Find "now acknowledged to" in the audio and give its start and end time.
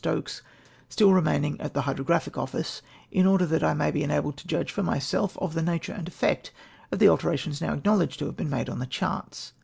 7.61-8.25